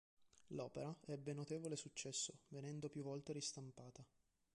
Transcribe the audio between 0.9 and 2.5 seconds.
ebbe notevole successo,